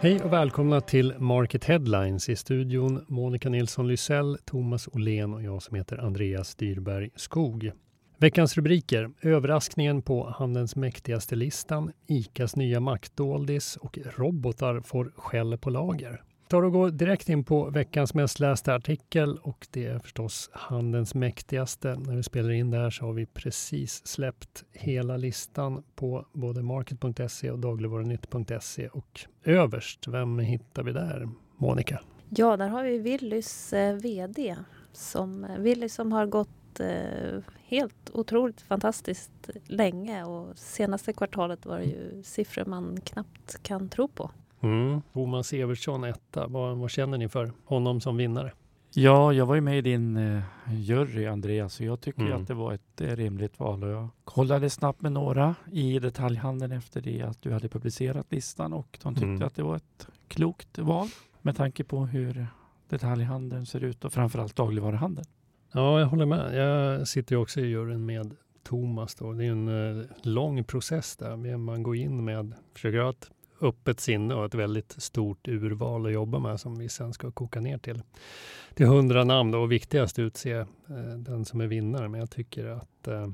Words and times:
Hej 0.00 0.22
och 0.22 0.32
välkomna 0.32 0.80
till 0.80 1.14
Market 1.18 1.64
Headlines 1.64 2.28
i 2.28 2.36
studion 2.36 3.04
Monica 3.08 3.48
Nilsson 3.48 3.88
Lysell, 3.88 4.38
Thomas 4.44 4.88
Olén 4.88 5.34
och 5.34 5.42
jag 5.42 5.62
som 5.62 5.76
heter 5.76 5.98
Andreas 5.98 6.54
Dyrberg 6.54 7.10
Skog. 7.16 7.70
Veckans 8.18 8.56
rubriker. 8.56 9.10
Överraskningen 9.22 10.02
på 10.02 10.30
handelns 10.30 10.76
mäktigaste 10.76 11.36
listan, 11.36 11.92
ICAs 12.06 12.56
nya 12.56 12.80
maktdoldis 12.80 13.76
och 13.76 13.98
robotar 14.16 14.80
får 14.80 15.12
skäll 15.16 15.58
på 15.58 15.70
lager 15.70 16.22
tar 16.48 16.62
och 16.62 16.72
går 16.72 16.90
direkt 16.90 17.28
in 17.28 17.44
på 17.44 17.70
veckans 17.70 18.14
mest 18.14 18.40
lästa 18.40 18.74
artikel 18.74 19.38
och 19.38 19.66
det 19.70 19.84
är 19.86 19.98
förstås 19.98 20.50
handelns 20.52 21.14
mäktigaste. 21.14 21.96
När 22.06 22.16
vi 22.16 22.22
spelar 22.22 22.50
in 22.50 22.70
det 22.70 22.78
här 22.78 22.90
så 22.90 23.04
har 23.04 23.12
vi 23.12 23.26
precis 23.26 24.06
släppt 24.06 24.64
hela 24.72 25.16
listan 25.16 25.82
på 25.94 26.26
både 26.32 26.62
market.se 26.62 27.50
och 27.50 27.58
dagligvarunytt.se 27.58 28.88
och 28.88 29.20
överst, 29.44 30.08
vem 30.08 30.38
hittar 30.38 30.82
vi 30.82 30.92
där? 30.92 31.28
Monica? 31.56 32.00
Ja, 32.28 32.56
där 32.56 32.68
har 32.68 32.84
vi 32.84 32.98
Willys 32.98 33.72
eh, 33.72 33.94
VD 33.96 34.56
som 34.92 35.44
eh, 35.44 35.58
Willys 35.58 35.94
som 35.94 36.12
har 36.12 36.26
gått 36.26 36.80
eh, 36.80 37.40
helt 37.64 38.10
otroligt 38.12 38.60
fantastiskt 38.60 39.50
länge 39.66 40.24
och 40.24 40.58
senaste 40.58 41.12
kvartalet 41.12 41.66
var 41.66 41.78
det 41.78 41.84
ju 41.84 42.22
siffror 42.22 42.64
man 42.64 43.00
knappt 43.00 43.62
kan 43.62 43.88
tro 43.88 44.08
på. 44.08 44.30
Mm. 44.60 45.02
Thomas 45.12 45.52
Evertsson 45.52 46.04
etta. 46.04 46.46
Vad, 46.46 46.76
vad, 46.76 46.90
känner 46.90 47.18
ni 47.18 47.28
för 47.28 47.52
honom 47.64 48.00
som 48.00 48.16
vinnare? 48.16 48.52
Ja, 48.94 49.32
jag 49.32 49.46
var 49.46 49.54
ju 49.54 49.60
med 49.60 49.78
i 49.78 49.80
din 49.80 50.16
eh, 50.16 50.42
jury 50.68 51.26
Andreas 51.26 51.80
och 51.80 51.86
jag 51.86 52.00
tycker 52.00 52.22
mm. 52.22 52.42
att 52.42 52.48
det 52.48 52.54
var 52.54 52.72
ett 52.72 53.00
eh, 53.00 53.16
rimligt 53.16 53.60
val 53.60 53.84
och 53.84 53.90
jag 53.90 54.08
kollade 54.24 54.70
snabbt 54.70 55.02
med 55.02 55.12
några 55.12 55.54
i 55.72 55.98
detaljhandeln 55.98 56.72
efter 56.72 57.00
det 57.00 57.22
att 57.22 57.42
du 57.42 57.52
hade 57.52 57.68
publicerat 57.68 58.32
listan 58.32 58.72
och 58.72 58.98
de 59.02 59.14
tyckte 59.14 59.26
mm. 59.26 59.42
att 59.42 59.54
det 59.54 59.62
var 59.62 59.76
ett 59.76 60.08
klokt 60.28 60.78
val 60.78 61.08
med 61.42 61.56
tanke 61.56 61.84
på 61.84 62.06
hur 62.06 62.46
detaljhandeln 62.88 63.66
ser 63.66 63.84
ut 63.84 64.04
och 64.04 64.12
framförallt 64.12 64.56
dagligvaruhandeln. 64.56 65.26
Ja, 65.72 66.00
jag 66.00 66.06
håller 66.06 66.26
med. 66.26 66.54
Jag 66.54 67.08
sitter 67.08 67.34
ju 67.34 67.42
också 67.42 67.60
i 67.60 67.66
juryn 67.66 68.06
med 68.06 68.36
Thomas. 68.62 69.14
Då. 69.14 69.32
Det 69.32 69.44
är 69.44 69.50
en 69.50 69.68
uh, 69.68 70.04
lång 70.22 70.64
process 70.64 71.16
där. 71.16 71.56
Man 71.56 71.82
går 71.82 71.96
in 71.96 72.24
med, 72.24 72.54
försöker 72.74 72.98
ha 72.98 73.10
ett 73.10 73.30
öppet 73.60 74.00
sinne 74.00 74.34
och 74.34 74.44
ett 74.44 74.54
väldigt 74.54 74.92
stort 74.98 75.48
urval 75.48 76.06
att 76.06 76.12
jobba 76.12 76.38
med 76.38 76.60
som 76.60 76.78
vi 76.78 76.88
sen 76.88 77.12
ska 77.12 77.30
koka 77.30 77.60
ner 77.60 77.78
till, 77.78 78.02
Det 78.74 78.84
är 78.84 78.88
hundra 78.88 79.24
namn 79.24 79.54
och 79.54 79.72
viktigast 79.72 80.18
utse 80.18 80.52
eh, 80.52 80.66
den 81.18 81.44
som 81.44 81.60
är 81.60 81.66
vinnare. 81.66 82.08
Men 82.08 82.20
jag 82.20 82.30
tycker 82.30 82.66
att 82.66 83.08
eh, 83.08 83.28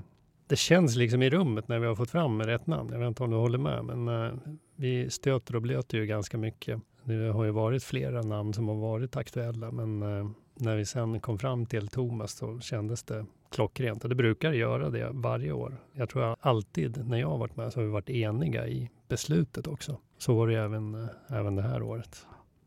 det 0.46 0.56
känns 0.56 0.96
liksom 0.96 1.22
i 1.22 1.30
rummet 1.30 1.68
när 1.68 1.78
vi 1.78 1.86
har 1.86 1.94
fått 1.94 2.10
fram 2.10 2.42
rätt 2.42 2.66
namn. 2.66 2.88
Jag 2.92 2.98
vet 2.98 3.08
inte 3.08 3.22
om 3.22 3.30
du 3.30 3.36
håller 3.36 3.58
med, 3.58 3.84
men 3.84 4.08
eh, 4.08 4.32
vi 4.76 5.10
stöter 5.10 5.56
och 5.56 5.62
blöter 5.62 5.98
ju 5.98 6.06
ganska 6.06 6.38
mycket. 6.38 6.80
Det 7.04 7.32
har 7.32 7.44
ju 7.44 7.50
varit 7.50 7.84
flera 7.84 8.22
namn 8.22 8.52
som 8.52 8.68
har 8.68 8.74
varit 8.74 9.16
aktuella, 9.16 9.70
men 9.70 10.02
eh, 10.02 10.30
när 10.54 10.76
vi 10.76 10.84
sen 10.84 11.20
kom 11.20 11.38
fram 11.38 11.66
till 11.66 11.88
Thomas 11.88 12.32
så 12.32 12.60
kändes 12.60 13.02
det 13.02 13.26
klockrent. 13.50 14.02
Och 14.02 14.08
det 14.08 14.14
brukar 14.14 14.52
göra 14.52 14.90
det 14.90 15.08
varje 15.12 15.52
år. 15.52 15.76
Jag 15.92 16.08
tror 16.08 16.36
alltid 16.40 17.08
när 17.08 17.18
jag 17.18 17.28
har 17.28 17.38
varit 17.38 17.56
med 17.56 17.72
så 17.72 17.80
har 17.80 17.84
vi 17.84 17.92
varit 17.92 18.10
eniga 18.10 18.68
i 18.68 18.90
beslutet 19.08 19.66
också. 19.66 19.98
Så 20.18 20.34
var 20.34 20.48
det 20.48 20.54
även, 20.54 20.94
eh, 20.94 21.08
även 21.28 21.56
det 21.56 21.62
här 21.62 21.82
året. 21.82 22.26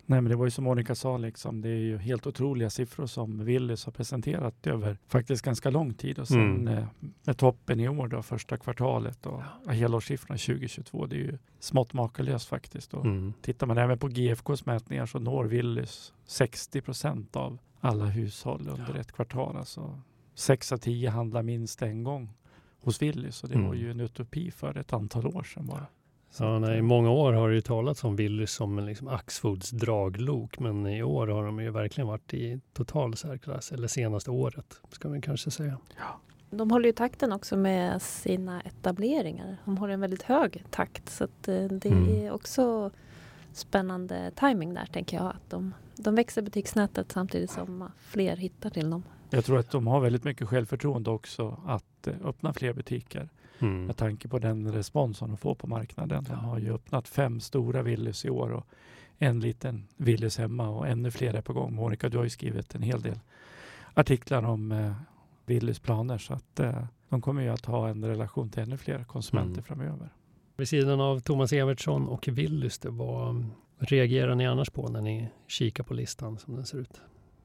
Nej, 0.09 0.21
men 0.21 0.29
det 0.29 0.35
var 0.35 0.45
ju 0.45 0.51
som 0.51 0.63
Monica 0.63 0.95
sa, 0.95 1.17
liksom, 1.17 1.61
det 1.61 1.69
är 1.69 1.79
ju 1.79 1.97
helt 1.97 2.27
otroliga 2.27 2.69
siffror 2.69 3.05
som 3.05 3.45
Willys 3.45 3.85
har 3.85 3.91
presenterat 3.91 4.67
över 4.67 4.97
faktiskt 5.07 5.45
ganska 5.45 5.69
lång 5.69 5.93
tid. 5.93 6.19
Och 6.19 6.27
sen 6.27 6.67
mm. 6.67 6.67
eh, 6.67 6.85
med 7.23 7.37
toppen 7.37 7.79
i 7.79 7.89
år, 7.89 8.07
då, 8.07 8.21
första 8.21 8.57
kvartalet 8.57 9.25
och 9.25 9.41
ja. 9.65 9.71
helårssiffrorna 9.71 10.37
2022, 10.37 11.05
det 11.05 11.15
är 11.15 11.19
ju 11.19 11.37
smått 11.59 11.93
makalöst 11.93 12.47
faktiskt. 12.47 12.93
Och 12.93 13.05
mm. 13.05 13.33
Tittar 13.41 13.67
man 13.67 13.77
även 13.77 13.99
på 13.99 14.07
GFKs 14.07 14.65
mätningar 14.65 15.05
så 15.05 15.19
når 15.19 15.45
Willys 15.45 16.13
60 16.25 16.81
procent 16.81 17.35
av 17.35 17.57
alla 17.79 18.05
hushåll 18.05 18.67
under 18.69 18.93
ja. 18.93 18.99
ett 18.99 19.11
kvartal. 19.11 19.57
Alltså, 19.57 20.01
sex 20.35 20.71
av 20.71 20.77
tio 20.77 21.09
handlar 21.09 21.43
minst 21.43 21.81
en 21.81 22.03
gång 22.03 22.33
hos 22.79 23.01
Willys 23.01 23.43
och 23.43 23.49
det 23.49 23.55
mm. 23.55 23.67
var 23.67 23.73
ju 23.73 23.91
en 23.91 23.99
utopi 23.99 24.51
för 24.51 24.77
ett 24.77 24.93
antal 24.93 25.27
år 25.27 25.43
sedan 25.43 25.65
bara. 25.65 25.85
Ja, 26.39 26.59
nej, 26.59 26.77
I 26.77 26.81
många 26.81 27.11
år 27.11 27.33
har 27.33 27.49
det 27.49 27.55
ju 27.55 27.61
talats 27.61 28.03
om 28.03 28.15
Willys 28.15 28.51
som 28.51 28.79
en 28.79 28.85
liksom 28.85 29.07
Axfoods 29.07 29.69
draglok, 29.69 30.59
men 30.59 30.87
i 30.87 31.03
år 31.03 31.27
har 31.27 31.45
de 31.45 31.59
ju 31.59 31.71
verkligen 31.71 32.07
varit 32.07 32.33
i 32.33 32.59
total 32.73 33.15
särklass, 33.15 33.71
eller 33.71 33.87
senaste 33.87 34.31
året 34.31 34.81
ska 34.91 35.09
man 35.09 35.21
kanske 35.21 35.51
säga. 35.51 35.77
Ja. 35.97 36.19
De 36.49 36.71
håller 36.71 36.85
ju 36.85 36.93
takten 36.93 37.31
också 37.31 37.57
med 37.57 38.01
sina 38.01 38.61
etableringar. 38.61 39.57
De 39.65 39.77
håller 39.77 39.93
en 39.93 40.01
väldigt 40.01 40.23
hög 40.23 40.63
takt 40.69 41.09
så 41.09 41.23
att 41.23 41.47
eh, 41.47 41.63
det 41.63 41.89
mm. 41.89 42.09
är 42.09 42.31
också 42.31 42.91
spännande 43.53 44.31
timing 44.35 44.73
där 44.73 44.85
tänker 44.85 45.17
jag. 45.17 45.25
Att 45.25 45.49
de, 45.49 45.73
de 45.95 46.15
växer 46.15 46.41
butiksnätet 46.41 47.11
samtidigt 47.11 47.51
som 47.51 47.91
fler 47.99 48.35
hittar 48.35 48.69
till 48.69 48.89
dem. 48.89 49.03
Jag 49.29 49.45
tror 49.45 49.59
att 49.59 49.71
de 49.71 49.87
har 49.87 49.99
väldigt 49.99 50.23
mycket 50.23 50.47
självförtroende 50.47 51.09
också 51.09 51.57
att 51.65 52.07
eh, 52.07 52.13
öppna 52.23 52.53
fler 52.53 52.73
butiker. 52.73 53.29
Mm. 53.59 53.85
Med 53.85 53.97
tanke 53.97 54.27
på 54.27 54.39
den 54.39 54.71
respons 54.71 55.17
som 55.17 55.27
de 55.27 55.37
får 55.37 55.55
på 55.55 55.67
marknaden. 55.67 56.23
De 56.23 56.33
har 56.33 56.59
ju 56.59 56.73
öppnat 56.73 57.07
fem 57.07 57.39
stora 57.39 57.81
Willys 57.81 58.25
i 58.25 58.29
år 58.29 58.51
och 58.51 58.65
en 59.17 59.39
liten 59.39 59.87
Willys 59.97 60.37
hemma 60.37 60.69
och 60.69 60.87
ännu 60.87 61.11
fler 61.11 61.33
är 61.33 61.41
på 61.41 61.53
gång. 61.53 61.75
Monica, 61.75 62.09
du 62.09 62.17
har 62.17 62.23
ju 62.23 62.29
skrivit 62.29 62.75
en 62.75 62.81
hel 62.81 63.01
del 63.01 63.19
artiklar 63.93 64.43
om 64.43 64.71
eh, 64.71 64.91
Willys 65.45 65.79
planer 65.79 66.17
så 66.17 66.33
att 66.33 66.59
eh, 66.59 66.83
de 67.09 67.21
kommer 67.21 67.41
ju 67.41 67.49
att 67.49 67.65
ha 67.65 67.89
en 67.89 68.05
relation 68.05 68.49
till 68.49 68.63
ännu 68.63 68.77
fler 68.77 69.03
konsumenter 69.03 69.51
mm. 69.51 69.63
framöver. 69.63 70.09
Vid 70.57 70.67
sidan 70.67 71.01
av 71.01 71.19
Thomas 71.19 71.53
Evertsson 71.53 72.07
och 72.07 72.27
Willys, 72.27 72.79
vad 72.83 73.45
reagerar 73.77 74.35
ni 74.35 74.47
annars 74.47 74.69
på 74.69 74.87
när 74.87 75.01
ni 75.01 75.29
kikar 75.47 75.83
på 75.83 75.93
listan 75.93 76.37
som 76.37 76.55
den 76.55 76.65
ser 76.65 76.77
ut? 76.77 77.01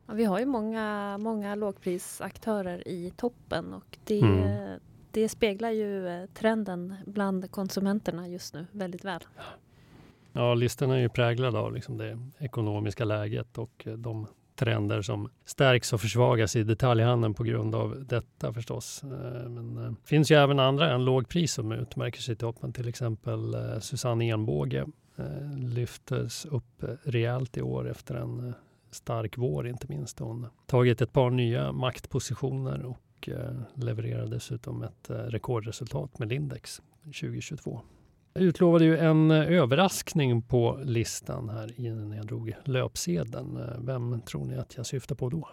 Ja, 0.06 0.14
vi 0.14 0.24
har 0.24 0.38
ju 0.38 0.46
många, 0.46 1.18
många 1.18 1.54
lågprisaktörer 1.54 2.88
i 2.88 3.12
toppen 3.16 3.74
och 3.74 3.98
det, 4.04 4.20
mm 4.20 4.80
det 5.12 5.28
speglar 5.28 5.70
ju 5.70 6.08
eh, 6.08 6.26
trenden 6.34 6.94
bland 7.06 7.50
konsumenterna 7.50 8.28
just 8.28 8.54
nu 8.54 8.66
väldigt 8.72 9.04
väl. 9.04 9.20
Ja, 10.32 10.54
listan 10.54 10.90
är 10.90 10.98
ju 10.98 11.08
präglad 11.08 11.56
av 11.56 11.74
liksom 11.74 11.98
det 11.98 12.18
ekonomiska 12.38 13.04
läget 13.04 13.58
och 13.58 13.86
eh, 13.86 13.92
de 13.92 14.26
trender 14.54 15.02
som 15.02 15.28
stärks 15.44 15.92
och 15.92 16.00
försvagas 16.00 16.56
i 16.56 16.62
detaljhandeln 16.62 17.34
på 17.34 17.44
grund 17.44 17.74
av 17.74 18.04
detta 18.06 18.52
förstås. 18.52 19.02
Eh, 19.04 19.48
men 19.48 19.74
det 19.74 19.94
finns 20.04 20.30
ju 20.30 20.36
även 20.36 20.58
andra 20.58 20.90
än 20.90 21.04
lågpris 21.04 21.52
som 21.52 21.72
utmärker 21.72 22.20
sig 22.20 22.32
i 22.32 22.36
toppen. 22.36 22.72
Till 22.72 22.88
exempel 22.88 23.56
Susanne 23.80 24.24
Enbåge 24.24 24.86
lyftes 25.56 26.44
upp 26.44 26.84
rejält 27.02 27.56
i 27.56 27.62
år 27.62 27.90
efter 27.90 28.14
en 28.14 28.54
stark 28.90 29.38
vår 29.38 29.68
inte 29.68 29.86
minst. 29.88 30.18
Hon 30.18 30.46
tagit 30.66 31.00
ett 31.00 31.12
par 31.12 31.30
nya 31.30 31.72
maktpositioner 31.72 32.84
och 32.84 32.98
och 33.22 33.28
eh, 33.28 33.54
levererar 33.74 34.26
dessutom 34.26 34.82
ett 34.82 35.10
eh, 35.10 35.14
rekordresultat 35.14 36.18
med 36.18 36.28
Lindex 36.28 36.82
2022. 37.04 37.80
Jag 38.34 38.44
utlovade 38.44 38.84
ju 38.84 38.98
en 38.98 39.30
eh, 39.30 39.52
överraskning 39.52 40.42
på 40.42 40.80
listan 40.84 41.48
här 41.48 41.80
innan 41.80 42.12
jag 42.12 42.26
drog 42.26 42.54
löpsedeln. 42.64 43.58
Vem 43.78 44.20
tror 44.20 44.44
ni 44.44 44.56
att 44.56 44.76
jag 44.76 44.86
syftar 44.86 45.14
på 45.14 45.28
då? 45.28 45.48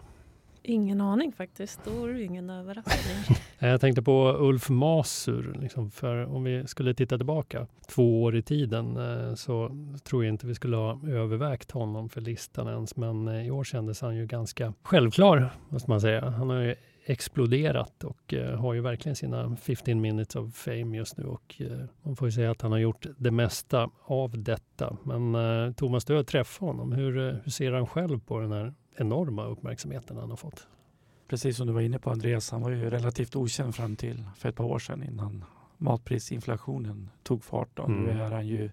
Ingen 0.63 1.01
aning 1.01 1.31
faktiskt. 1.31 1.79
Då 1.85 2.05
är 2.05 2.13
det 2.13 2.23
ingen 2.23 2.49
överraskning. 2.49 3.37
jag 3.59 3.81
tänkte 3.81 4.01
på 4.01 4.37
Ulf 4.39 4.69
Masur. 4.69 5.57
Liksom, 5.61 5.91
för 5.91 6.25
om 6.25 6.43
vi 6.43 6.67
skulle 6.67 6.93
titta 6.93 7.17
tillbaka 7.17 7.67
två 7.87 8.23
år 8.23 8.35
i 8.35 8.41
tiden 8.41 8.97
så 9.37 9.71
tror 10.03 10.25
jag 10.25 10.33
inte 10.33 10.47
vi 10.47 10.55
skulle 10.55 10.75
ha 10.75 10.99
övervägt 11.07 11.71
honom 11.71 12.09
för 12.09 12.21
listan 12.21 12.67
ens. 12.67 12.95
Men 12.95 13.27
i 13.27 13.51
år 13.51 13.63
kändes 13.63 14.01
han 14.01 14.15
ju 14.15 14.25
ganska 14.25 14.73
självklar, 14.83 15.49
måste 15.69 15.89
man 15.89 16.01
säga. 16.01 16.29
Han 16.29 16.49
har 16.49 16.61
ju 16.61 16.75
exploderat 17.09 18.03
och 18.03 18.33
eh, 18.33 18.59
har 18.59 18.73
ju 18.73 18.81
verkligen 18.81 19.15
sina 19.15 19.55
15 19.55 20.01
minutes 20.01 20.35
of 20.35 20.55
fame 20.55 20.97
just 20.97 21.17
nu 21.17 21.23
och 21.25 21.55
eh, 21.59 21.85
man 22.01 22.15
får 22.15 22.27
ju 22.27 22.31
säga 22.31 22.51
att 22.51 22.61
han 22.61 22.71
har 22.71 22.79
gjort 22.79 23.05
det 23.17 23.31
mesta 23.31 23.89
av 24.05 24.43
detta. 24.43 24.97
Men 25.03 25.35
eh, 25.35 25.73
Thomas, 25.73 26.05
du 26.05 26.15
har 26.15 26.23
träffat 26.23 26.61
honom. 26.67 26.91
Hur, 26.91 27.41
hur 27.43 27.51
ser 27.51 27.71
han 27.71 27.87
själv 27.87 28.19
på 28.19 28.39
den 28.39 28.51
här 28.51 28.73
enorma 28.95 29.45
uppmärksamheten 29.45 30.17
han 30.17 30.29
har 30.29 30.37
fått? 30.37 30.67
Precis 31.27 31.57
som 31.57 31.67
du 31.67 31.73
var 31.73 31.81
inne 31.81 31.99
på 31.99 32.09
Andreas, 32.11 32.51
han 32.51 32.61
var 32.61 32.69
ju 32.69 32.89
relativt 32.89 33.35
okänd 33.35 33.75
fram 33.75 33.95
till 33.95 34.23
för 34.35 34.49
ett 34.49 34.55
par 34.55 34.65
år 34.65 34.79
sedan 34.79 35.03
innan 35.03 35.45
matprisinflationen 35.77 37.09
tog 37.23 37.43
fart. 37.43 37.79
Mm. 37.79 38.03
Nu 38.03 38.09
är 38.21 38.31
han 38.31 38.47
ju, 38.47 38.69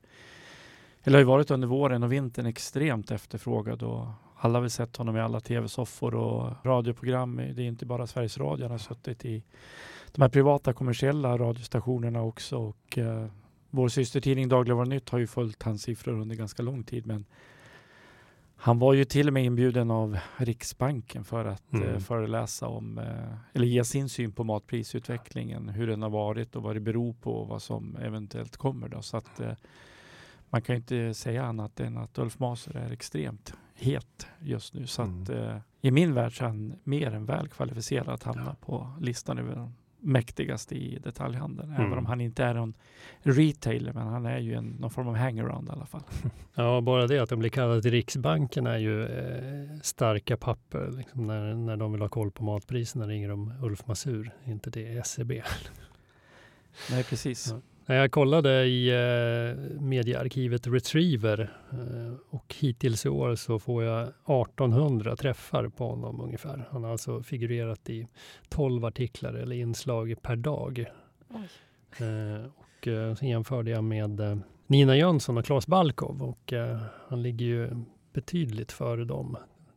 eller 1.02 1.18
har 1.18 1.20
ju 1.20 1.26
varit 1.26 1.50
under 1.50 1.68
våren 1.68 2.02
och 2.02 2.12
vintern 2.12 2.46
extremt 2.46 3.10
efterfrågad 3.10 3.82
och 3.82 4.06
alla 4.38 4.54
har 4.54 4.60
väl 4.60 4.70
sett 4.70 4.96
honom 4.96 5.16
i 5.16 5.20
alla 5.20 5.40
tv-soffor 5.40 6.14
och 6.14 6.52
radioprogram. 6.64 7.36
Det 7.36 7.62
är 7.62 7.66
inte 7.66 7.86
bara 7.86 8.06
Sveriges 8.06 8.38
Radio. 8.38 8.64
Han 8.64 8.70
har 8.70 8.78
suttit 8.78 9.24
i 9.24 9.42
de 10.12 10.22
här 10.22 10.28
privata 10.28 10.72
kommersiella 10.72 11.38
radiostationerna 11.38 12.22
också. 12.22 12.58
Och, 12.58 12.98
eh, 12.98 13.26
vår 13.70 13.88
systertidning 13.88 14.48
Dagligvarunytt 14.48 15.08
har 15.08 15.18
ju 15.18 15.26
följt 15.26 15.62
hans 15.62 15.82
siffror 15.82 16.20
under 16.20 16.36
ganska 16.36 16.62
lång 16.62 16.82
tid. 16.82 17.06
Men 17.06 17.24
han 18.56 18.78
var 18.78 18.94
ju 18.94 19.04
till 19.04 19.26
och 19.26 19.32
med 19.32 19.44
inbjuden 19.44 19.90
av 19.90 20.18
Riksbanken 20.36 21.24
för 21.24 21.44
att 21.44 21.72
mm. 21.72 21.88
eh, 21.88 21.98
föreläsa 21.98 22.68
om, 22.68 22.98
eh, 22.98 23.34
eller 23.52 23.66
ge 23.66 23.84
sin 23.84 24.08
syn 24.08 24.32
på 24.32 24.44
matprisutvecklingen, 24.44 25.68
hur 25.68 25.86
den 25.86 26.02
har 26.02 26.10
varit 26.10 26.56
och 26.56 26.62
vad 26.62 26.76
det 26.76 26.80
beror 26.80 27.12
på 27.12 27.32
och 27.32 27.48
vad 27.48 27.62
som 27.62 27.96
eventuellt 27.96 28.56
kommer. 28.56 28.88
Då. 28.88 29.02
Så 29.02 29.16
att, 29.16 29.40
eh, 29.40 29.52
man 30.50 30.62
kan 30.62 30.74
ju 30.74 30.78
inte 30.78 31.14
säga 31.14 31.44
annat 31.44 31.80
än 31.80 31.96
att 31.96 32.18
Ulf 32.18 32.38
Maser 32.38 32.76
är 32.76 32.92
extremt 32.92 33.54
het 33.78 34.26
just 34.40 34.74
nu. 34.74 34.86
Så 34.86 35.02
Mm. 35.02 35.22
att 35.22 35.28
eh, 35.28 35.56
i 35.80 35.90
min 35.90 36.14
värld 36.14 36.38
så 36.38 36.44
är 36.44 36.48
han 36.48 36.74
mer 36.84 37.10
än 37.14 37.24
väl 37.26 37.48
kvalificerad 37.48 38.08
att 38.08 38.22
hamna 38.22 38.44
Ja. 38.60 38.66
på 38.66 38.90
listan 39.00 39.38
över 39.38 39.54
de 39.56 39.74
mäktigaste 40.00 40.74
i 40.74 40.98
detaljhandeln. 40.98 41.70
Mm. 41.70 41.86
Även 41.86 41.98
om 41.98 42.06
han 42.06 42.20
inte 42.20 42.44
är 42.44 42.54
någon 42.54 42.74
retailer, 43.22 43.92
men 43.92 44.06
han 44.06 44.26
är 44.26 44.38
ju 44.38 44.54
en, 44.54 44.66
någon 44.66 44.90
form 44.90 45.08
av 45.08 45.16
hangaround 45.16 45.68
i 45.68 45.70
alla 45.70 45.86
fall. 45.86 46.02
Ja, 46.54 46.80
bara 46.80 47.06
det 47.06 47.18
att 47.18 47.28
de 47.28 47.38
blir 47.38 47.50
kallade 47.50 47.82
till 47.82 47.90
Riksbanken 47.90 48.66
är 48.66 48.78
ju 48.78 49.04
eh, 49.06 49.78
starka 49.82 50.36
papper. 50.36 50.90
Liksom 50.96 51.26
när, 51.26 51.54
när 51.54 51.76
de 51.76 51.92
vill 51.92 52.00
ha 52.02 52.08
koll 52.08 52.30
på 52.30 52.44
matpriserna 52.44 53.06
ringer 53.06 53.28
de 53.28 53.52
Ulf 53.62 53.86
Masur, 53.86 54.30
inte 54.44 54.70
till 54.70 55.02
SEB. 55.04 55.32
Nej, 56.90 57.04
precis. 57.04 57.48
Ja. 57.50 57.60
Nej, 57.88 57.98
Jag 57.98 58.10
kollade 58.10 58.64
i 58.64 58.88
eh, 58.88 59.80
mediearkivet 59.80 60.66
Retriever 60.66 61.52
eh, 61.70 62.14
och 62.30 62.54
hittills 62.58 63.06
i 63.06 63.08
år 63.08 63.34
så 63.34 63.58
får 63.58 63.84
jag 63.84 64.02
1800 64.02 65.16
träffar 65.16 65.68
på 65.68 65.88
honom 65.88 66.20
ungefär. 66.20 66.68
Han 66.70 66.84
har 66.84 66.92
alltså 66.92 67.22
figurerat 67.22 67.90
i 67.90 68.08
12 68.48 68.84
artiklar 68.84 69.34
eller 69.34 69.56
inslag 69.56 70.14
per 70.22 70.36
dag. 70.36 70.84
Oj. 71.28 71.48
Eh, 72.06 72.46
och 72.56 72.88
eh, 72.88 73.14
så 73.14 73.24
jämförde 73.24 73.70
jag 73.70 73.84
med 73.84 74.42
Nina 74.66 74.96
Jönsson 74.96 75.38
och 75.38 75.44
Claes 75.44 75.66
Balkov 75.66 76.22
och 76.22 76.52
han 77.08 77.22
ligger 77.22 77.46
ju 77.46 77.70
betydligt 78.12 78.72
före 78.72 79.04
dem 79.04 79.36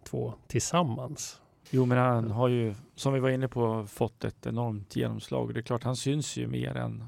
två 0.09 0.33
tillsammans. 0.47 1.41
Jo, 1.71 1.85
men 1.85 1.97
han 1.97 2.31
har 2.31 2.47
ju, 2.47 2.75
som 2.95 3.13
vi 3.13 3.19
var 3.19 3.29
inne 3.29 3.47
på, 3.47 3.85
fått 3.87 4.23
ett 4.23 4.45
enormt 4.45 4.95
genomslag. 4.95 5.53
Det 5.53 5.59
är 5.59 5.61
klart, 5.61 5.83
han 5.83 5.95
syns 5.95 6.37
ju 6.37 6.47
mer 6.47 6.77
än, 6.77 7.05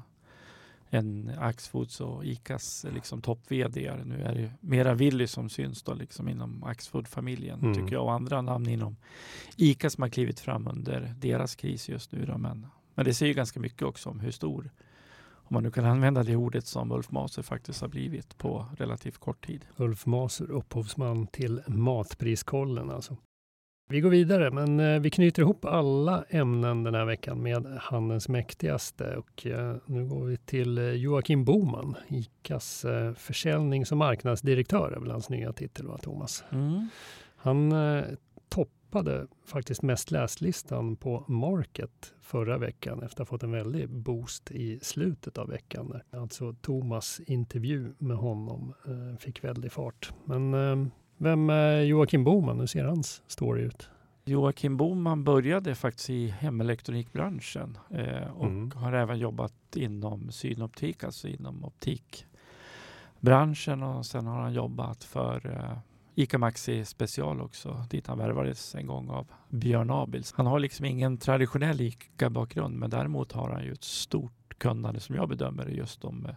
än 0.94 1.32
Axfoods 1.38 2.00
och 2.00 2.24
Icas 2.24 2.86
liksom, 2.94 3.22
topp-vd. 3.22 3.96
Nu 4.04 4.22
är 4.22 4.34
det 4.34 4.50
mera 4.60 4.94
Willy 4.94 5.26
som 5.26 5.48
syns 5.48 5.82
då, 5.82 5.94
liksom 5.94 6.28
inom 6.28 6.64
Axfood-familjen, 6.64 7.60
Mm. 7.60 7.74
tycker 7.74 7.92
jag. 7.92 8.04
Och 8.04 8.12
andra 8.12 8.42
namn 8.42 8.68
inom 8.68 8.96
Ica 9.56 9.90
som 9.90 10.02
har 10.02 10.08
klivit 10.08 10.40
fram 10.40 10.66
under 10.68 11.14
deras 11.18 11.54
kris 11.54 11.88
just 11.88 12.12
nu. 12.12 12.26
Då. 12.26 12.38
Men, 12.38 12.66
men 12.94 13.04
det 13.04 13.14
säger 13.14 13.28
ju 13.30 13.34
ganska 13.36 13.60
mycket 13.60 13.82
också 13.82 14.10
om 14.10 14.20
hur 14.20 14.30
stor, 14.30 14.70
om 15.34 15.54
man 15.54 15.62
nu 15.62 15.70
kan 15.70 15.84
använda 15.84 16.22
det 16.22 16.36
ordet 16.36 16.66
som 16.66 16.92
Ulf 16.92 17.10
Maser 17.10 17.42
faktiskt 17.42 17.80
har 17.80 17.88
blivit 17.88 18.38
på 18.38 18.66
relativt 18.78 19.18
kort 19.18 19.46
tid. 19.46 19.64
Ulf 19.76 20.06
Maser, 20.06 20.50
upphovsman 20.50 21.26
till 21.26 21.62
Matpriskollen 21.66 22.90
alltså. 22.90 23.16
Vi 23.88 24.00
går 24.00 24.10
vidare, 24.10 24.50
men 24.50 24.80
eh, 24.80 25.00
vi 25.00 25.10
knyter 25.10 25.42
ihop 25.42 25.64
alla 25.64 26.24
ämnen 26.28 26.82
den 26.82 26.94
här 26.94 27.04
veckan 27.04 27.42
med 27.42 27.66
handelns 27.80 28.28
mäktigaste. 28.28 29.16
Och 29.16 29.46
eh, 29.46 29.76
nu 29.86 30.06
går 30.06 30.24
vi 30.24 30.36
till 30.36 30.78
eh, 30.78 30.84
Joakim 30.84 31.44
Boman, 31.44 31.96
ICAs 32.08 32.86
försäljnings 33.16 33.92
och 33.92 33.98
marknadsdirektör, 33.98 34.92
är 34.96 35.00
väl 35.00 35.10
hans 35.10 35.28
nya 35.28 35.52
titel, 35.52 35.86
va, 35.86 35.98
Thomas? 35.98 36.44
Han 37.36 37.72
eh, 37.72 38.04
toppade 38.48 39.26
faktiskt 39.46 39.82
mest 39.82 40.10
läslistan 40.10 40.96
på 40.96 41.24
Market 41.28 42.14
förra 42.20 42.58
veckan 42.58 43.02
efter 43.02 43.22
att 43.22 43.28
ha 43.28 43.36
fått 43.36 43.42
en 43.42 43.52
väldig 43.52 43.88
boost 43.88 44.50
i 44.50 44.78
slutet 44.82 45.38
av 45.38 45.48
veckan. 45.48 45.88
Där. 45.88 46.20
Alltså 46.20 46.52
Thomas 46.52 47.20
intervju 47.26 47.94
med 47.98 48.16
honom 48.16 48.74
fick 49.18 49.44
väldig 49.44 49.72
fart. 49.72 50.12
Men 50.24 50.90
vem 51.22 51.50
är 51.50 51.80
Joakim 51.80 52.24
Boman? 52.24 52.60
Hur 52.60 52.66
ser 52.66 52.84
hans 52.84 53.22
story 53.26 53.62
ut? 53.62 53.88
Joakim 54.24 54.76
Boman 54.76 55.24
började 55.24 55.74
faktiskt 55.74 56.10
i 56.10 56.28
hemelektronikbranschen 56.28 57.78
eh, 57.90 58.30
och 58.36 58.46
Mm. 58.46 58.70
har 58.74 58.92
även 58.92 59.18
jobbat 59.18 59.52
inom 59.76 60.30
synoptik, 60.30 61.04
alltså 61.04 61.28
inom 61.28 61.64
optikbranschen 61.64 63.82
och 63.82 64.06
sen 64.06 64.26
har 64.26 64.40
han 64.40 64.52
jobbat 64.54 65.04
för 65.04 65.46
eh, 65.50 65.78
ICA 66.14 66.38
Maxi 66.38 66.84
Special 66.84 67.40
också, 67.40 67.84
dit 67.90 68.06
han 68.06 68.18
värvades 68.18 68.74
en 68.74 68.86
gång 68.86 69.10
av 69.10 69.26
Björn 69.48 69.90
Abels. 69.90 70.32
Han 70.32 70.46
har 70.46 70.58
liksom 70.58 70.86
ingen 70.86 71.18
traditionell 71.18 71.80
ICA-bakgrund, 71.80 72.78
men 72.78 72.90
däremot 72.90 73.32
har 73.32 73.50
han 73.50 73.64
ju 73.64 73.72
ett 73.72 73.84
stort 73.84 74.54
kunnande 74.58 75.00
som 75.00 75.14
jag 75.14 75.28
bedömer 75.28 75.64
det 75.64 75.72
just 75.72 76.04
om 76.04 76.26
eh, 76.26 76.34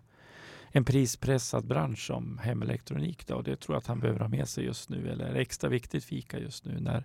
en 0.77 0.85
prispressad 0.85 1.65
bransch 1.67 2.05
som 2.05 2.37
hemelektronik. 2.37 3.27
Då. 3.27 3.35
Och 3.35 3.43
det 3.43 3.55
tror 3.55 3.75
jag 3.75 3.79
att 3.79 3.87
han 3.87 3.99
behöver 3.99 4.19
ha 4.19 4.27
med 4.27 4.49
sig 4.49 4.65
just 4.65 4.89
nu, 4.89 5.09
eller 5.09 5.25
är 5.25 5.35
extra 5.35 5.69
viktigt 5.69 6.03
för 6.03 6.15
ICA 6.15 6.39
just 6.39 6.65
nu 6.65 6.79
när 6.79 7.03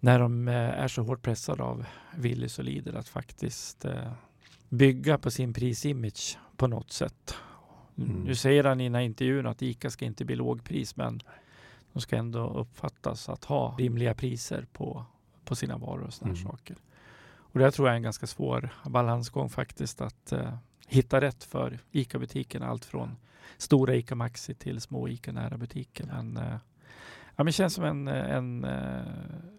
när 0.00 0.18
de 0.18 0.48
eh, 0.48 0.54
är 0.54 0.88
så 0.88 1.02
hårt 1.02 1.22
pressade 1.22 1.62
av 1.62 1.84
Willys 2.16 2.58
och 2.58 2.64
Lidl 2.64 2.96
att 2.96 3.08
faktiskt 3.08 3.84
eh, 3.84 4.12
bygga 4.68 5.18
på 5.18 5.30
sin 5.30 5.52
prisimage 5.52 6.38
på 6.56 6.66
något 6.66 6.92
sätt. 6.92 7.34
Mm. 7.98 8.20
Nu 8.20 8.34
säger 8.34 8.64
han 8.64 8.80
i 8.80 8.84
den 8.84 8.94
här 8.94 9.02
intervjun 9.02 9.46
att 9.46 9.62
ICA 9.62 9.90
ska 9.90 10.04
inte 10.04 10.24
bli 10.24 10.36
lågpris 10.36 10.96
men 10.96 11.20
de 11.92 12.00
ska 12.00 12.16
ändå 12.16 12.50
uppfattas 12.50 13.28
att 13.28 13.44
ha 13.44 13.76
rimliga 13.78 14.14
priser 14.14 14.66
på, 14.72 15.04
på 15.44 15.54
sina 15.54 15.78
varor 15.78 16.02
och 16.02 16.14
sådana 16.14 16.34
Mm. 16.38 16.50
saker. 16.50 16.76
Och 17.34 17.58
det 17.58 17.70
tror 17.70 17.88
jag 17.88 17.92
är 17.92 17.96
en 17.96 18.02
ganska 18.02 18.26
svår 18.26 18.68
balansgång 18.84 19.48
faktiskt 19.48 20.00
att 20.00 20.32
eh, 20.32 20.54
hitta 20.92 21.20
rätt 21.20 21.44
för 21.44 21.78
ICA-butikerna. 21.92 22.66
Allt 22.66 22.84
från 22.84 23.16
stora 23.56 23.94
ICA 23.94 24.14
Maxi 24.14 24.54
till 24.54 24.80
små 24.80 25.08
ICA 25.08 25.32
nära 25.32 25.56
butiker. 25.56 26.06
Men, 26.06 26.36
eh, 26.36 26.56
ja, 27.36 27.44
men 27.44 27.52
känns 27.52 27.74
som 27.74 27.84
en, 27.84 28.08
en 28.08 28.64
eh, 28.64 29.02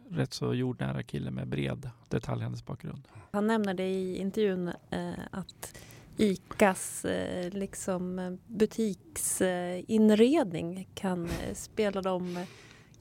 rätt 0.10 0.34
så 0.34 0.54
jordnära 0.54 1.04
kille 1.04 1.32
med 1.32 1.48
bred 1.48 1.90
detaljhandelsbakgrund. 2.10 3.08
Han 3.32 3.48
nämner 3.48 3.74
det 3.74 3.88
i 3.88 4.18
intervjun 4.18 4.72
eh, 4.90 5.12
att 5.32 5.80
ICAs 6.18 7.06
eh, 7.06 7.54
liksom, 7.54 8.20
eh, 8.20 8.34
butiksinredning 8.48 10.90
kan 10.94 11.26
eh, 11.26 11.54
spela 11.54 12.02
dem, 12.02 12.46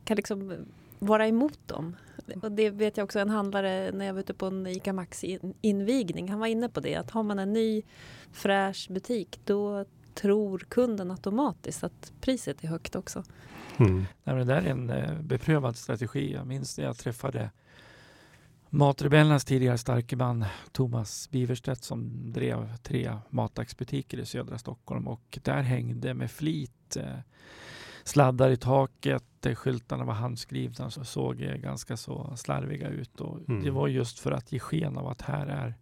kan 0.05 0.17
liksom 0.17 0.51
eh, 0.51 0.59
vara 0.99 1.27
emot 1.27 1.69
dem. 1.69 1.97
Och 2.43 2.53
det 2.53 2.71
vet 2.71 2.97
jag 2.97 3.05
också 3.05 3.19
en 3.19 3.31
handlare 3.31 3.93
när 3.93 4.07
jag 4.07 4.15
var 4.15 4.21
ute 4.21 4.35
på 4.35 4.47
en 4.47 4.67
ICA 4.67 4.93
Maxi-invigning. 4.93 6.31
Han 6.31 6.41
var 6.41 6.47
inne 6.47 6.69
på 6.69 6.81
det 6.81 6.95
att 6.95 7.11
har 7.11 7.23
man 7.23 7.39
en 7.39 7.53
ny 7.53 7.83
fräsch 8.33 8.89
butik 8.91 9.41
då 9.45 9.85
tror 10.15 10.59
kunden 10.59 11.11
automatiskt 11.11 11.85
att 11.85 12.13
priset 12.21 12.65
är 12.65 12.69
högt 12.69 12.97
också. 12.97 13.25
Mm. 13.77 13.97
Nej, 14.25 14.37
men 14.37 14.47
det 14.47 14.55
där 14.55 14.63
är 14.63 14.71
en 14.71 14.91
eh, 14.91 15.21
beprövad 15.21 15.77
strategi. 15.77 16.33
Jag 16.33 16.47
minns 16.47 16.79
när 16.79 16.85
jag 16.85 16.97
träffade 16.97 17.51
Matrebellernas 18.75 19.45
tidigare 19.45 19.79
starke 19.79 20.17
man 20.17 20.45
Thomas 20.73 21.31
Biverstedt 21.31 21.85
som 21.85 22.33
drev 22.33 22.77
tre 22.77 23.19
matdagsbutiker 23.31 24.19
i 24.19 24.27
södra 24.27 24.59
Stockholm 24.59 25.09
och 25.09 25.39
där 25.43 25.63
hängde 25.63 26.15
med 26.15 26.31
flit 26.31 26.97
eh, 26.97 27.19
sladdar 28.05 28.51
i 28.51 28.57
taket, 28.57 29.47
eh, 29.47 29.55
skyltarna 29.55 30.05
var 30.05 30.15
handskrivna 30.15 30.87
och 30.87 30.93
såg 30.93 31.37
ganska 31.39 31.97
så 31.97 32.37
slarviga 32.37 32.89
ut. 32.89 33.21
Och 33.21 33.39
Mm. 33.49 33.65
Det 33.65 33.71
var 33.71 33.89
just 33.89 34.19
för 34.19 34.33
att 34.33 34.53
ge 34.53 34.59
sken 34.59 34.99
av 34.99 35.09
att 35.09 35.23
här 35.23 35.47
är 35.47 35.75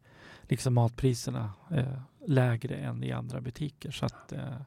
liksom 0.43 0.75
matpriserna 0.75 1.53
eh, 1.71 2.00
lägre 2.27 2.77
än 2.77 3.05
i 3.05 3.12
andra 3.12 3.41
butiker. 3.41 3.91
Så 3.91 4.07
att, 4.07 4.33
eh, 4.33 4.61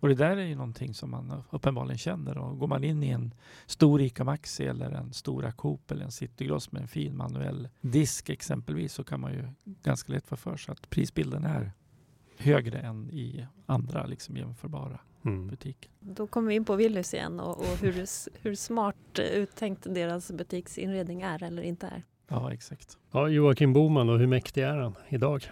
och 0.00 0.08
det 0.08 0.14
där 0.14 0.36
är 0.36 0.46
ju 0.46 0.54
någonting 0.54 0.94
som 0.94 1.10
man 1.10 1.42
uppenbarligen 1.50 1.98
känner. 1.98 2.38
Och 2.38 2.58
går 2.58 2.66
man 2.66 2.84
in 2.84 3.02
i 3.02 3.08
en 3.08 3.34
stor 3.66 4.00
ICA 4.00 4.24
Maxi 4.24 4.66
eller 4.66 4.90
en 4.90 5.12
stora 5.12 5.52
Coop 5.52 5.90
eller 5.90 6.04
en 6.04 6.10
Citygross 6.10 6.72
med 6.72 6.82
en 6.82 6.88
fin 6.88 7.16
manuell 7.16 7.68
disk 7.80 8.28
exempelvis 8.28 8.92
så 8.94 9.04
kan 9.04 9.20
man 9.20 9.32
ju 9.32 9.48
ganska 9.64 10.12
lätt 10.12 10.26
få 10.26 10.36
för 10.36 10.56
sig 10.56 10.72
att 10.72 10.90
prisbilden 10.90 11.44
är 11.44 11.72
högre 12.38 12.78
än 12.78 13.10
i 13.10 13.46
andra 13.66 14.06
liksom 14.06 14.36
jämförbara 14.36 15.00
Mm. 15.24 15.48
butiker. 15.48 15.90
Då 16.00 16.26
kommer 16.26 16.48
vi 16.48 16.54
in 16.54 16.64
på 16.64 16.76
Willys 16.76 17.14
igen 17.14 17.40
och, 17.40 17.58
och 17.58 17.76
hur, 17.80 18.06
hur 18.42 18.54
smart 18.54 19.18
eh, 19.18 19.24
uttänkt 19.24 19.86
deras 19.94 20.32
butiksinredning 20.32 21.22
är 21.22 21.42
eller 21.42 21.62
inte 21.62 21.86
är. 21.86 22.02
Ja, 22.28 22.52
exakt. 22.52 22.98
Ja, 23.10 23.28
Joakim 23.28 23.72
Boman 23.72 24.08
och 24.08 24.18
hur 24.18 24.26
mäktig 24.26 24.62
är 24.62 24.76
han 24.76 24.94
idag? 25.08 25.44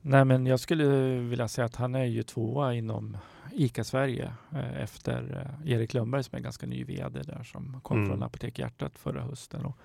Nej, 0.00 0.24
men 0.24 0.46
jag 0.46 0.60
skulle 0.60 0.84
vilja 1.18 1.48
säga 1.48 1.64
att 1.64 1.76
han 1.76 1.94
är 1.94 2.04
ju 2.04 2.22
tvåa 2.22 2.74
inom 2.74 3.16
ICA 3.52 3.84
Sverige 3.84 4.32
eh, 4.52 4.82
efter 4.82 5.48
eh, 5.64 5.72
Erik 5.72 5.94
Lundberg 5.94 6.22
som 6.24 6.36
är 6.38 6.40
ganska 6.42 6.66
ny 6.66 6.84
VD 6.84 7.22
där 7.22 7.42
som 7.42 7.80
kom 7.82 7.96
Mm. 7.96 8.08
från 8.08 8.22
Apotek 8.22 8.58
Hjärtat 8.58 8.98
förra 8.98 9.22
hösten. 9.22 9.64
Och, 9.66 9.76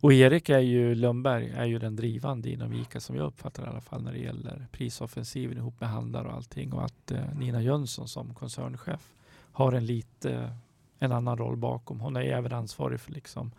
och 0.00 0.12
Erik 0.12 0.48
är 0.48 0.58
ju, 0.58 0.94
Lundberg 0.94 1.50
är 1.50 1.64
ju 1.64 1.78
den 1.78 1.96
drivande 1.96 2.50
inom 2.50 2.72
ICA 2.72 3.00
som 3.00 3.16
jag 3.16 3.26
uppfattar 3.26 3.64
i 3.64 3.66
alla 3.66 3.80
fall 3.80 4.02
när 4.02 4.12
det 4.12 4.18
gäller 4.18 4.66
prisoffensiven 4.72 5.58
ihop 5.58 5.80
med 5.80 5.88
handlare 5.88 6.28
och 6.28 6.34
allting 6.34 6.72
och 6.72 6.84
att 6.84 7.10
eh, 7.10 7.38
Nina 7.38 7.62
Jönsson 7.62 8.08
som 8.08 8.34
koncernchef 8.34 9.12
har 9.52 9.72
en 9.72 9.86
lite 9.86 10.52
en 10.98 11.12
annan 11.12 11.38
roll 11.38 11.56
bakom. 11.56 12.00
Hon 12.00 12.16
är 12.16 12.20
även 12.20 12.52
ansvarig 12.52 13.00
för 13.00 13.12
liksom 13.12 13.50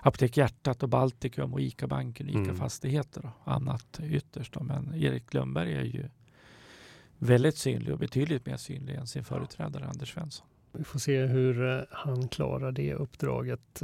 Apotek 0.00 0.36
Hjärtat 0.36 0.82
och 0.82 0.88
Baltikum 0.88 1.52
och 1.54 1.60
ICA-banken 1.60 2.28
och 2.28 2.34
Mm. 2.34 2.44
ICA-fastigheter 2.44 3.30
och 3.44 3.52
annat 3.52 4.00
ytterst. 4.02 4.56
Men 4.60 4.94
Erik 4.94 5.34
Lundberg 5.34 5.74
är 5.74 5.84
ju 5.84 6.04
väldigt 7.18 7.56
synlig 7.56 7.92
och 7.92 7.98
betydligt 7.98 8.46
mer 8.46 8.56
synlig 8.56 8.94
än 8.94 9.06
sin 9.06 9.24
företrädare 9.24 9.84
Anders 9.86 10.14
Svensson. 10.14 10.46
Vi 10.72 10.84
får 10.84 10.98
se 10.98 11.26
hur 11.26 11.70
eh, 11.70 11.84
han 11.90 12.28
klarar 12.28 12.72
det 12.72 12.94
uppdraget. 12.94 13.82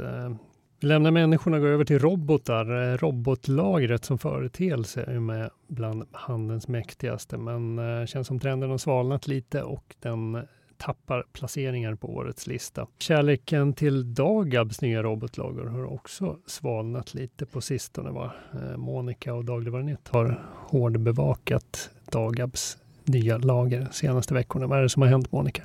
Vi 0.81 0.87
lämnar 0.87 1.11
människorna 1.11 1.57
och 1.57 1.61
går 1.61 1.69
över 1.69 1.85
till 1.85 1.99
robotar. 1.99 2.91
Eh, 2.91 2.97
robotlagret 2.97 4.05
som 4.05 4.17
företeelse 4.17 5.03
är 5.03 5.19
med 5.19 5.49
bland 5.67 6.03
handelns 6.11 6.67
mäktigaste, 6.67 7.37
men 7.37 7.79
eh, 7.79 8.05
känns 8.05 8.27
som 8.27 8.39
trenden 8.39 8.69
har 8.69 8.77
svalnat 8.77 9.27
lite 9.27 9.63
och 9.63 9.95
den 9.99 10.35
eh, 10.35 10.41
tappar 10.77 11.23
placeringar 11.33 11.95
på 11.95 12.15
årets 12.15 12.47
lista. 12.47 12.87
Kärleken 12.99 13.73
till 13.73 14.13
Dagabs 14.13 14.81
nya 14.81 15.03
robotlager 15.03 15.63
har 15.63 15.93
också 15.93 16.37
svalnat 16.45 17.13
lite 17.13 17.45
på 17.45 17.61
sistone. 17.61 18.11
Va? 18.11 18.31
Monica 18.77 19.33
och 19.33 19.45
Dagligvarunytt 19.45 20.07
har 20.07 20.43
hårdbevakat 20.55 21.89
Dagabs 22.11 22.77
nya 23.03 23.37
lager 23.37 23.79
de 23.79 23.93
senaste 23.93 24.33
veckorna. 24.33 24.67
Vad 24.67 24.79
är 24.79 24.83
det 24.83 24.89
som 24.89 25.01
har 25.01 25.09
hänt 25.09 25.31
Monica? 25.31 25.63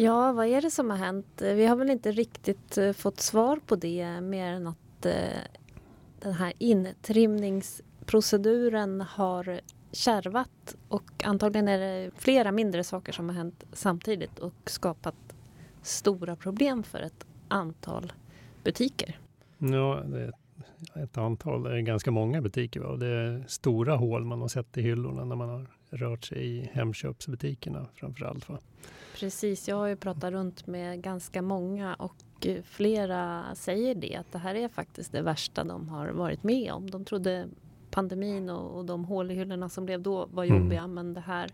Ja, 0.00 0.32
vad 0.32 0.46
är 0.46 0.62
det 0.62 0.70
som 0.70 0.90
har 0.90 0.96
hänt? 0.96 1.42
Vi 1.42 1.66
har 1.66 1.76
väl 1.76 1.90
inte 1.90 2.12
riktigt 2.12 2.78
eh, 2.78 2.92
fått 2.92 3.20
svar 3.20 3.60
på 3.66 3.76
det 3.76 4.20
mer 4.20 4.52
än 4.52 4.66
att 4.66 5.06
eh, 5.06 5.12
den 6.20 6.32
här 6.32 6.52
intrimningsproceduren 6.58 9.00
har 9.00 9.60
kärvat 9.92 10.76
och 10.88 11.24
antagligen 11.24 11.68
är 11.68 11.78
det 11.78 12.10
flera 12.16 12.52
mindre 12.52 12.84
saker 12.84 13.12
som 13.12 13.28
har 13.28 13.36
hänt 13.36 13.64
samtidigt 13.72 14.38
och 14.38 14.54
skapat 14.64 15.34
stora 15.82 16.36
problem 16.36 16.82
för 16.82 17.00
ett 17.00 17.26
antal 17.48 18.12
butiker. 18.64 19.18
Ja, 19.58 20.02
det 20.06 20.20
är 20.20 20.32
ett 21.04 21.18
antal, 21.18 21.62
det 21.62 21.76
är 21.76 21.80
ganska 21.80 22.10
många 22.10 22.42
butiker 22.42 22.82
och 22.82 22.98
det 22.98 23.06
är 23.06 23.44
stora 23.48 23.96
hål 23.96 24.24
man 24.24 24.40
har 24.40 24.48
sett 24.48 24.78
i 24.78 24.82
hyllorna 24.82 25.24
när 25.24 25.36
man 25.36 25.48
har 25.48 25.66
rört 25.90 26.24
sig 26.24 26.46
i 26.46 26.70
Hemköpsbutikerna 26.72 27.88
framför 27.94 28.24
allt. 28.24 28.48
Va? 28.48 28.58
Precis, 29.20 29.68
jag 29.68 29.76
har 29.76 29.86
ju 29.86 29.96
pratat 29.96 30.32
runt 30.32 30.66
med 30.66 31.02
ganska 31.02 31.42
många 31.42 31.94
och 31.94 32.46
flera 32.64 33.44
säger 33.54 33.94
det 33.94 34.16
att 34.16 34.32
det 34.32 34.38
här 34.38 34.54
är 34.54 34.68
faktiskt 34.68 35.12
det 35.12 35.22
värsta 35.22 35.64
de 35.64 35.88
har 35.88 36.08
varit 36.08 36.42
med 36.42 36.72
om. 36.72 36.90
De 36.90 37.04
trodde 37.04 37.48
pandemin 37.90 38.50
och, 38.50 38.78
och 38.78 38.84
de 38.84 39.04
hål 39.04 39.30
i 39.30 39.34
hyllorna 39.34 39.68
som 39.68 39.86
blev 39.86 40.02
då 40.02 40.26
var 40.26 40.44
mm. 40.44 40.62
jobbiga 40.62 40.80
mm. 40.80 40.94
men 40.94 41.14
det 41.14 41.20
här 41.20 41.50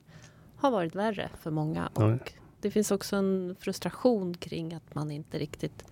har 0.56 0.70
varit 0.70 0.94
värre 0.94 1.30
för 1.40 1.50
många. 1.50 1.86
Och 1.86 2.32
det 2.60 2.70
finns 2.70 2.90
också 2.90 3.16
en 3.16 3.56
frustration 3.60 4.34
kring 4.34 4.74
att 4.74 4.94
man 4.94 5.10
inte 5.10 5.38
riktigt 5.38 5.84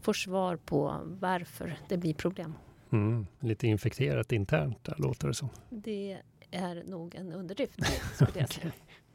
får 0.00 0.12
svar 0.12 0.56
på 0.56 1.00
varför 1.04 1.78
det 1.88 1.96
blir 1.96 2.14
problem. 2.14 2.54
Mm, 2.90 3.26
lite 3.40 3.66
infekterat 3.66 4.32
internt 4.32 4.84
där 4.84 4.94
låter 4.98 5.28
det 5.28 5.34
som. 5.34 5.48
Det 5.70 6.18
är 6.54 6.82
nog 6.86 7.14
en 7.14 7.32
underdrift 7.32 7.80
skulle 8.14 8.30
jag 8.34 8.48
säga. 8.52 8.72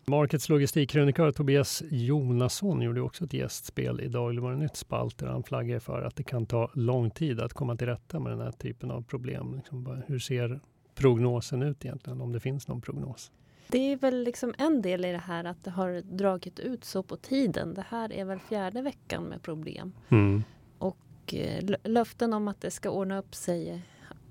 Markets 0.09 0.49
logistikkrönikör 0.49 1.31
Tobias 1.31 1.83
Jonasson 1.89 2.81
gjorde 2.81 3.01
också 3.01 3.25
ett 3.25 3.33
gästspel 3.33 4.01
i 4.01 4.07
Dagligvarunytt 4.07 4.75
spalt 4.75 5.17
där 5.17 5.27
han 5.27 5.43
flaggar 5.43 5.79
för 5.79 6.01
att 6.01 6.15
det 6.15 6.23
kan 6.23 6.45
ta 6.45 6.71
lång 6.73 7.11
tid 7.11 7.39
att 7.39 7.53
komma 7.53 7.75
till 7.75 7.87
rätta 7.87 8.19
med 8.19 8.31
den 8.31 8.41
här 8.41 8.51
typen 8.51 8.91
av 8.91 9.01
problem. 9.01 9.53
Liksom, 9.55 10.03
hur 10.07 10.19
ser 10.19 10.59
prognosen 10.95 11.61
ut 11.61 11.85
egentligen, 11.85 12.21
om 12.21 12.31
det 12.31 12.39
finns 12.39 12.67
någon 12.67 12.81
prognos? 12.81 13.31
Det 13.67 13.91
är 13.91 13.97
väl 13.97 14.23
liksom 14.23 14.53
en 14.57 14.81
del 14.81 15.05
i 15.05 15.11
det 15.11 15.17
här 15.17 15.43
att 15.43 15.63
det 15.63 15.71
har 15.71 16.01
dragit 16.01 16.59
ut 16.59 16.83
så 16.83 17.03
på 17.03 17.17
tiden. 17.17 17.73
Det 17.73 17.85
här 17.89 18.13
är 18.13 18.25
väl 18.25 18.39
fjärde 18.39 18.81
veckan 18.81 19.23
med 19.23 19.41
problem. 19.41 19.93
Mm. 20.09 20.43
Och 20.77 21.33
eh, 21.33 21.63
löften 21.83 22.33
om 22.33 22.47
att 22.47 22.61
det 22.61 22.71
ska 22.71 22.89
ordna 22.89 23.17
upp 23.17 23.35
sig 23.35 23.81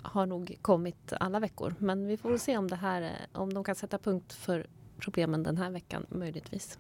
har 0.03 0.27
nog 0.27 0.57
kommit 0.63 1.13
alla 1.21 1.41
veckor. 1.41 1.75
Men 1.79 2.07
vi 2.07 2.17
får 2.17 2.37
se 2.37 2.59
om 2.59 2.69
det 2.69 2.77
här, 2.77 3.03
eh, 3.03 3.41
om 3.41 3.53
de 3.53 3.65
kan 3.65 3.75
sätta 3.75 3.99
punkt 3.99 4.33
för 4.33 4.67
problemen 4.99 5.43
den 5.43 5.57
här 5.57 5.71
veckan 5.71 6.07
möjligtvis. 6.09 6.79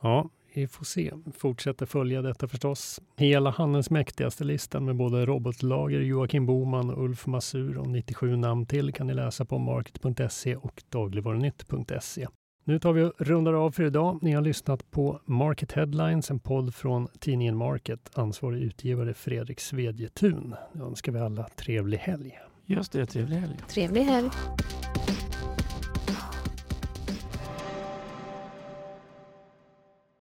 Ja, 0.00 0.28
vi 0.54 0.68
får 0.68 0.84
se. 0.84 1.12
Fortsätter 1.36 1.86
följa 1.86 2.22
detta 2.22 2.48
förstås. 2.48 3.00
Hela 3.16 3.50
handelns 3.50 3.90
mäktigaste 3.90 4.44
listan 4.44 4.84
med 4.84 4.96
både 4.96 5.26
Robotlager, 5.26 6.00
Joakim 6.00 6.46
Boman 6.46 6.90
och 6.90 7.04
Ulf 7.04 7.26
Masur 7.26 7.78
och 7.78 7.88
97 7.88 8.36
namn 8.36 8.66
till 8.66 8.92
kan 8.92 9.06
ni 9.06 9.14
läsa 9.14 9.44
på 9.44 9.58
market.se 9.58 10.56
och 10.56 10.82
dagligvarunytt.se. 10.88 12.26
Nu 12.64 12.78
tar 12.78 12.92
vi 12.92 13.02
och 13.02 13.12
rundar 13.18 13.52
av 13.52 13.70
för 13.70 13.82
idag. 13.82 14.18
Ni 14.22 14.32
har 14.32 14.42
lyssnat 14.42 14.90
på 14.90 15.20
Market 15.24 15.72
Headlines, 15.72 16.30
en 16.30 16.40
podd 16.40 16.74
från 16.74 17.08
tidningen 17.18 17.56
Market. 17.56 18.10
Ansvarig 18.14 18.62
utgivare 18.62 19.14
Fredrik 19.14 19.60
Svedjetun. 19.60 20.54
Nu 20.72 20.84
önskar 20.84 21.12
vi 21.12 21.18
alla 21.18 21.48
trevlig 21.48 21.98
helg. 21.98 22.38
Just 22.70 22.92
det, 22.92 23.06
trevlig 23.10 23.40
helg. 23.40 23.62
Trevlig 23.68 24.04
helg. 24.06 24.32